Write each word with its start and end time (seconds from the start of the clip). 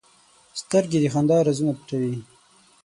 سترګې 0.61 0.99
د 1.01 1.05
خندا 1.13 1.37
رازونه 1.47 1.71
پټوي 1.77 2.15